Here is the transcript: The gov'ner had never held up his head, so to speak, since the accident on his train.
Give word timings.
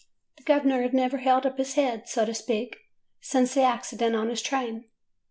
The 0.37 0.41
gov'ner 0.43 0.81
had 0.81 0.95
never 0.95 1.17
held 1.17 1.45
up 1.45 1.59
his 1.59 1.75
head, 1.75 2.07
so 2.09 2.25
to 2.25 2.33
speak, 2.33 2.75
since 3.19 3.53
the 3.53 3.61
accident 3.61 4.15
on 4.15 4.29
his 4.29 4.41
train. 4.41 4.85